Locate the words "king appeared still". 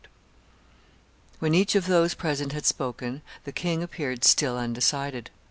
3.51-4.57